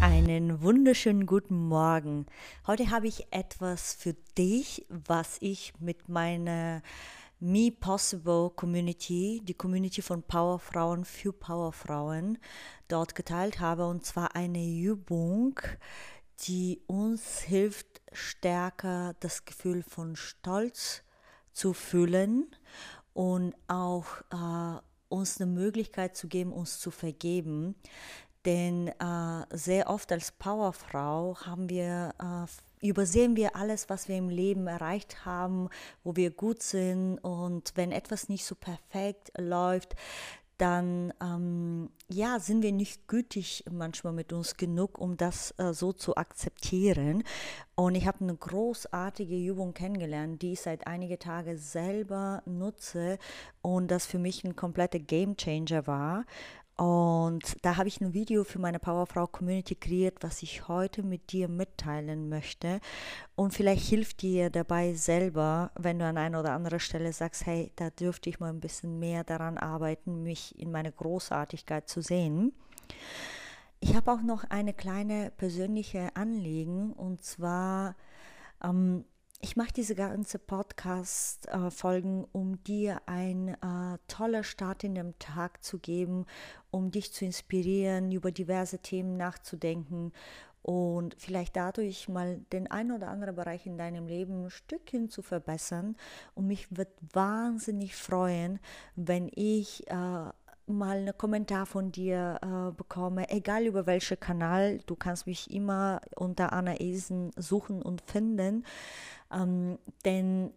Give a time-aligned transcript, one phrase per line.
[0.00, 2.24] Einen wunderschönen guten Morgen.
[2.66, 6.80] Heute habe ich etwas für dich, was ich mit meiner
[7.38, 12.38] Me Possible Community, die Community von Powerfrauen für Powerfrauen,
[12.88, 13.86] dort geteilt habe.
[13.86, 15.60] Und zwar eine Übung,
[16.44, 21.02] die uns hilft, stärker das Gefühl von Stolz
[21.52, 22.56] zu fühlen
[23.12, 27.74] und auch äh, uns eine Möglichkeit zu geben, uns zu vergeben.
[28.46, 34.30] Denn äh, sehr oft als Powerfrau haben wir, äh, übersehen wir alles, was wir im
[34.30, 35.68] Leben erreicht haben,
[36.04, 37.18] wo wir gut sind.
[37.18, 39.94] Und wenn etwas nicht so perfekt läuft,
[40.60, 45.94] dann ähm, ja, sind wir nicht gütig manchmal mit uns genug, um das äh, so
[45.94, 47.24] zu akzeptieren.
[47.76, 53.18] Und ich habe eine großartige Übung kennengelernt, die ich seit einigen Tagen selber nutze
[53.62, 56.26] und das für mich ein kompletter Game Changer war.
[56.80, 61.30] Und da habe ich ein Video für meine Powerfrau Community kreiert, was ich heute mit
[61.30, 62.80] dir mitteilen möchte.
[63.36, 67.70] Und vielleicht hilft dir dabei selber, wenn du an einer oder anderen Stelle sagst, hey,
[67.76, 72.54] da dürfte ich mal ein bisschen mehr daran arbeiten, mich in meine Großartigkeit zu sehen.
[73.80, 77.94] Ich habe auch noch eine kleine persönliche Anliegen und zwar
[78.64, 79.04] ähm,
[79.40, 85.78] ich mache diese ganze Podcast-Folgen, um dir einen äh, toller Start in den Tag zu
[85.78, 86.26] geben,
[86.70, 90.12] um dich zu inspirieren, über diverse Themen nachzudenken
[90.62, 95.22] und vielleicht dadurch mal den einen oder anderen Bereich in deinem Leben ein Stückchen zu
[95.22, 95.96] verbessern.
[96.34, 98.60] Und mich wird wahnsinnig freuen,
[98.94, 99.94] wenn ich äh,
[100.70, 104.80] mal einen Kommentar von dir äh, bekomme, egal über welchen Kanal.
[104.86, 108.64] Du kannst mich immer unter Anna Esen suchen und finden.
[109.32, 110.52] Ähm, denn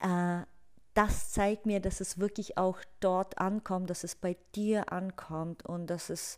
[0.00, 0.42] äh,
[0.94, 5.86] das zeigt mir, dass es wirklich auch dort ankommt, dass es bei dir ankommt und
[5.88, 6.36] dass es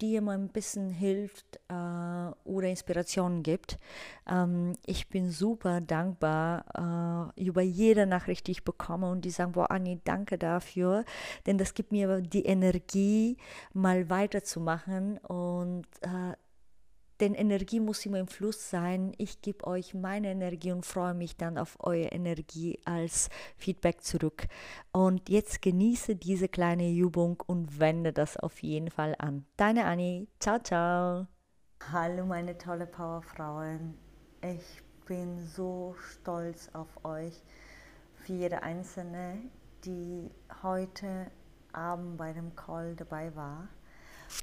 [0.00, 3.78] dir mal ein bisschen hilft äh, oder Inspiration gibt.
[4.28, 9.52] Ähm, ich bin super dankbar äh, über jede Nachricht, die ich bekomme und die sagen,
[9.52, 11.04] boah, Anni, danke dafür,
[11.46, 13.36] denn das gibt mir die Energie,
[13.72, 16.34] mal weiterzumachen und äh,
[17.24, 19.14] denn Energie muss immer im Fluss sein.
[19.16, 24.46] Ich gebe euch meine Energie und freue mich dann auf eure Energie als Feedback zurück.
[24.92, 29.46] Und jetzt genieße diese kleine Übung und wende das auf jeden Fall an.
[29.56, 30.28] Deine Anni.
[30.38, 31.26] Ciao, ciao.
[31.90, 33.94] Hallo meine tolle Powerfrauen.
[34.42, 37.42] Ich bin so stolz auf euch,
[38.16, 39.38] für jede einzelne,
[39.86, 40.30] die
[40.62, 41.30] heute
[41.72, 43.68] Abend bei dem Call dabei war.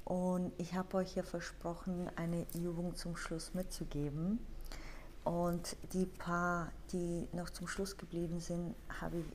[0.06, 4.40] Und ich habe euch ja versprochen, eine Übung zum Schluss mitzugeben.
[5.24, 9.26] Und die paar, die noch zum Schluss geblieben sind, habe ich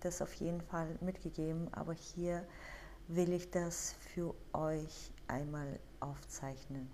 [0.00, 1.72] das auf jeden Fall mitgegeben.
[1.72, 2.46] Aber hier
[3.08, 6.90] will ich das für euch einmal aufzeichnen.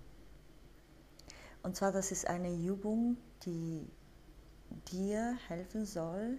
[1.63, 3.89] Und zwar, das ist eine Übung, die
[4.91, 6.39] dir helfen soll,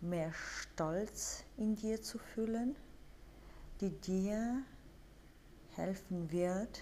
[0.00, 2.76] mehr Stolz in dir zu fühlen,
[3.80, 4.62] die dir
[5.76, 6.80] helfen wird,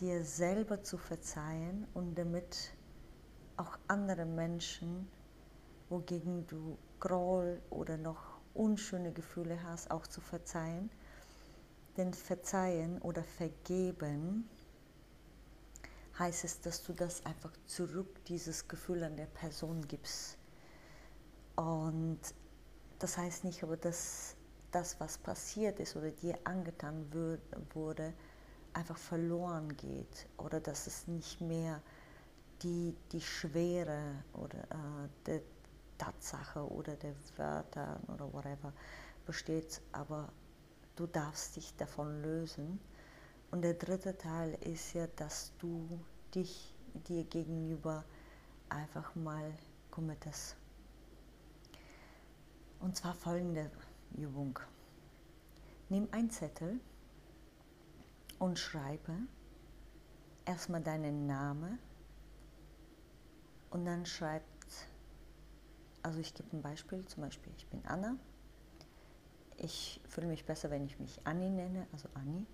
[0.00, 2.74] dir selber zu verzeihen und damit
[3.56, 5.08] auch andere Menschen,
[5.88, 10.90] wogegen du Groll oder noch unschöne Gefühle hast, auch zu verzeihen.
[11.96, 14.48] Denn verzeihen oder vergeben
[16.18, 20.38] heißt es, dass du das einfach zurück, dieses Gefühl an der Person gibst.
[21.56, 22.20] Und
[22.98, 24.35] das heißt nicht aber, dass
[24.76, 27.06] das, was passiert ist oder dir angetan
[27.72, 28.12] wurde,
[28.74, 31.80] einfach verloren geht oder dass es nicht mehr
[32.60, 34.02] die, die Schwere
[34.34, 35.40] oder äh, der
[35.96, 38.74] Tatsache oder der Wörter oder whatever
[39.24, 40.28] besteht, aber
[40.94, 42.78] du darfst dich davon lösen.
[43.50, 45.88] Und der dritte Teil ist ja, dass du
[46.34, 46.74] dich
[47.08, 48.04] dir gegenüber
[48.68, 49.54] einfach mal
[49.90, 50.54] committest.
[52.80, 53.70] Und zwar folgende
[54.14, 54.58] Übung.
[55.88, 56.80] Nimm einen Zettel
[58.38, 59.12] und schreibe
[60.44, 61.78] erstmal deinen Namen
[63.70, 64.46] und dann schreibt,
[66.02, 68.16] also ich gebe ein Beispiel, zum Beispiel ich bin Anna,
[69.58, 72.46] ich fühle mich besser, wenn ich mich Anni nenne, also Anni.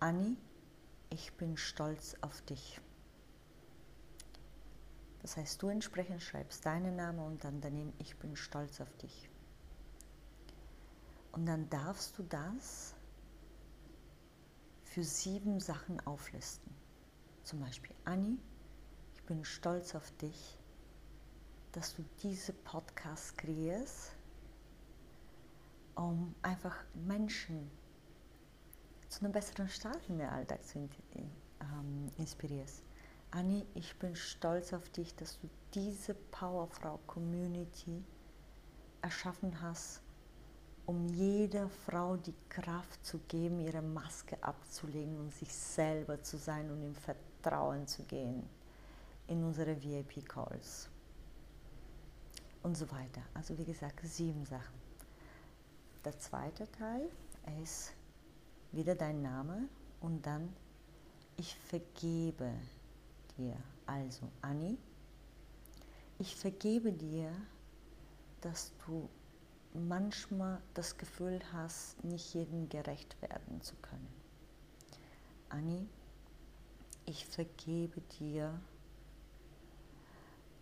[0.00, 0.36] Anni,
[1.10, 2.80] ich bin stolz auf dich.
[5.22, 9.28] Das heißt, du entsprechend schreibst deinen Namen und dann daneben, ich bin stolz auf dich.
[11.38, 12.96] Und dann darfst du das
[14.82, 16.74] für sieben Sachen auflisten.
[17.44, 18.36] Zum Beispiel, Anni,
[19.14, 20.58] ich bin stolz auf dich,
[21.70, 24.16] dass du diese Podcast kreierst,
[25.94, 26.74] um einfach
[27.06, 27.70] Menschen
[29.08, 32.82] zu einem besseren Start in den Alltag zu ähm, inspirierst.
[33.30, 38.02] Anni, ich bin stolz auf dich, dass du diese Powerfrau-Community
[39.02, 40.02] erschaffen hast,
[40.88, 46.70] um jeder Frau die Kraft zu geben, ihre Maske abzulegen und sich selber zu sein
[46.70, 48.42] und im Vertrauen zu gehen
[49.26, 50.88] in unsere VIP-Calls
[52.62, 53.20] und so weiter.
[53.34, 54.80] Also wie gesagt, sieben Sachen.
[56.06, 57.06] Der zweite Teil
[57.62, 57.92] ist
[58.72, 59.68] wieder dein Name
[60.00, 60.48] und dann
[61.36, 62.50] ich vergebe
[63.36, 63.58] dir.
[63.84, 64.78] Also Anni,
[66.18, 67.30] ich vergebe dir,
[68.40, 69.06] dass du
[69.78, 74.08] manchmal das Gefühl hast, nicht jedem gerecht werden zu können.
[75.48, 75.88] Anni,
[77.06, 78.60] ich vergebe dir,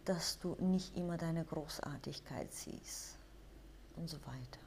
[0.05, 3.19] dass du nicht immer deine Großartigkeit siehst
[3.97, 4.61] und so weiter.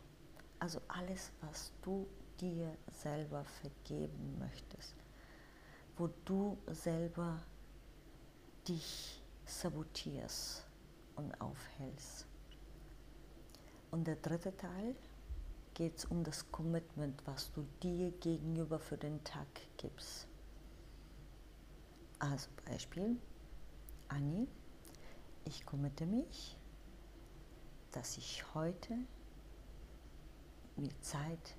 [0.59, 2.05] Also alles, was du
[2.41, 4.95] dir selber vergeben möchtest,
[5.97, 7.41] wo du selber
[8.67, 10.65] dich sabotierst
[11.15, 12.28] und aufhältst.
[13.91, 14.95] Und der dritte Teil
[15.73, 19.47] geht es um das Commitment, was du dir gegenüber für den Tag
[19.77, 20.27] gibst.
[22.19, 23.17] Also Beispiel,
[24.09, 24.47] Anni,
[25.45, 26.57] ich committe mich,
[27.91, 28.93] dass ich heute
[30.75, 31.55] mir Zeit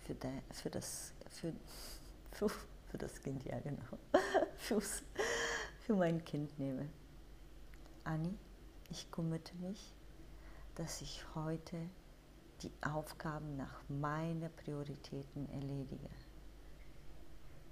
[0.00, 1.52] für, de, für, das, für,
[2.32, 3.82] für, für das Kind, ja genau,
[4.58, 6.88] für mein Kind nehme.
[8.04, 8.36] Anni,
[8.90, 9.94] ich committe mich,
[10.78, 11.76] dass ich heute
[12.62, 16.08] die Aufgaben nach meinen Prioritäten erledige.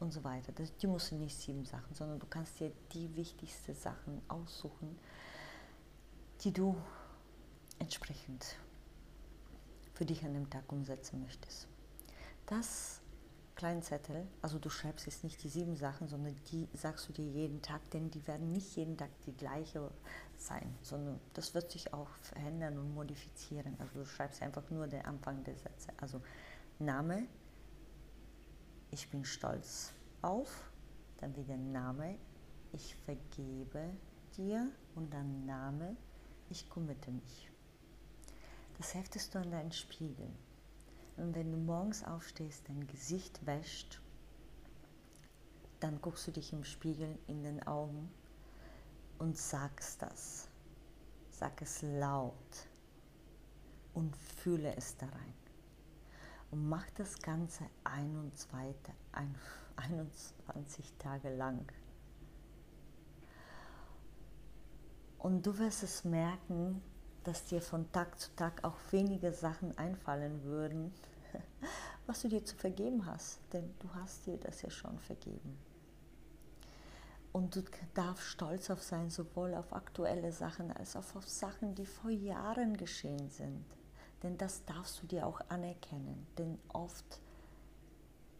[0.00, 0.52] Und so weiter.
[0.52, 4.98] Das, die du nicht sieben Sachen, sondern du kannst dir die wichtigsten Sachen aussuchen,
[6.42, 6.76] die du
[7.78, 8.56] entsprechend
[9.94, 11.68] für dich an dem Tag umsetzen möchtest.
[12.44, 13.00] Das
[13.56, 17.24] kleinen Zettel, also du schreibst jetzt nicht die sieben Sachen, sondern die sagst du dir
[17.24, 19.90] jeden Tag, denn die werden nicht jeden Tag die gleiche
[20.36, 23.74] sein, sondern das wird sich auch verändern und modifizieren.
[23.78, 25.88] Also du schreibst einfach nur den Anfang der Sätze.
[25.96, 26.20] Also
[26.78, 27.26] Name,
[28.90, 30.70] ich bin stolz auf,
[31.18, 32.18] dann wieder Name,
[32.72, 33.88] ich vergebe
[34.36, 35.96] dir und dann Name,
[36.50, 37.50] ich committe mich.
[38.76, 40.28] Das heftest du an deinen Spiegel.
[41.16, 44.00] Und wenn du morgens aufstehst, dein Gesicht wäscht,
[45.80, 48.10] dann guckst du dich im Spiegel in den Augen
[49.18, 50.48] und sagst das.
[51.30, 52.68] Sag es laut
[53.94, 55.34] und fühle es da rein.
[56.50, 58.94] Und mach das Ganze 21,
[59.76, 61.70] 21 Tage lang.
[65.18, 66.80] Und du wirst es merken,
[67.26, 70.94] dass dir von Tag zu Tag auch wenige Sachen einfallen würden,
[72.06, 75.58] was du dir zu vergeben hast, denn du hast dir das ja schon vergeben.
[77.32, 77.64] Und du
[77.94, 82.76] darfst stolz auf sein, sowohl auf aktuelle Sachen als auch auf Sachen, die vor Jahren
[82.76, 83.64] geschehen sind.
[84.22, 86.26] Denn das darfst du dir auch anerkennen.
[86.38, 87.20] Denn oft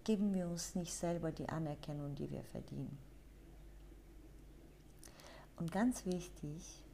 [0.05, 2.97] geben wir uns nicht selber die Anerkennung, die wir verdienen.
[5.57, 6.86] Und ganz wichtig,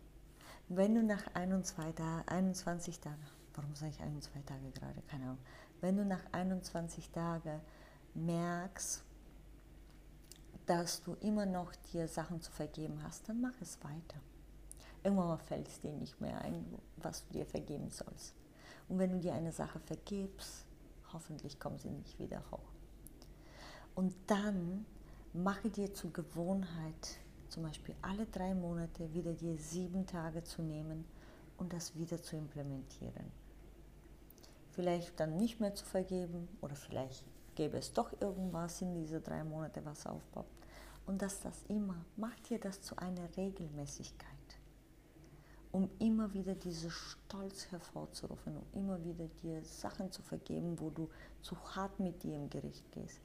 [0.77, 3.23] wenn du nach 21, 21 Tagen,
[3.55, 5.39] warum sage ich 21 Tage gerade, keine Ahnung,
[5.81, 7.61] wenn du nach 21 Tagen
[8.15, 9.05] merkst,
[10.67, 14.21] dass du immer noch dir Sachen zu vergeben hast, dann mach es weiter.
[15.03, 16.65] Irgendwann fällt es dir nicht mehr ein,
[16.97, 18.35] was du dir vergeben sollst.
[18.89, 20.65] Und wenn du dir eine Sache vergibst,
[21.13, 22.73] hoffentlich kommt sie nicht wieder hoch.
[23.95, 24.87] Und dann
[25.35, 27.19] mache dir zur Gewohnheit,
[27.53, 31.05] zum Beispiel alle drei Monate wieder dir sieben Tage zu nehmen
[31.59, 33.31] und das wieder zu implementieren.
[34.71, 39.45] Vielleicht dann nicht mehr zu vergeben oder vielleicht gäbe es doch irgendwas in diese drei
[39.45, 40.47] Monate, was aufbaut.
[41.05, 44.29] Und dass das immer, macht dir das zu einer Regelmäßigkeit,
[45.73, 51.11] um immer wieder diese Stolz hervorzurufen, um immer wieder dir Sachen zu vergeben, wo du
[51.43, 53.21] zu hart mit dir im Gericht gehst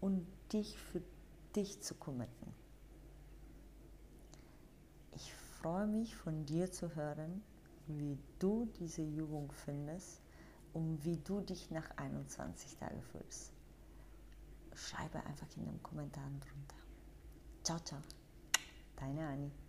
[0.00, 1.02] und dich für
[1.56, 2.61] dich zu committen.
[5.14, 7.42] Ich freue mich von dir zu hören,
[7.86, 10.22] wie du diese Übung findest
[10.72, 13.52] und wie du dich nach 21 Tagen fühlst.
[14.74, 16.76] Schreibe einfach in den Kommentaren drunter.
[17.62, 18.00] Ciao, ciao.
[18.96, 19.61] Deine Annie.